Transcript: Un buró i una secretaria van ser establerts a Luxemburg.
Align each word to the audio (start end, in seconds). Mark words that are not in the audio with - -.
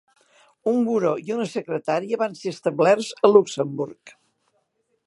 Un 0.71 0.79
buró 0.87 1.11
i 1.27 1.35
una 1.35 1.45
secretaria 1.51 2.19
van 2.23 2.35
ser 2.41 2.55
establerts 2.57 3.13
a 3.27 3.33
Luxemburg. 3.35 4.17